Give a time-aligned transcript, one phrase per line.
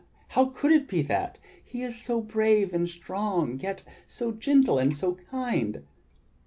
[0.29, 1.37] How could it be that?
[1.63, 5.83] He is so brave and strong, yet so gentle and so kind!"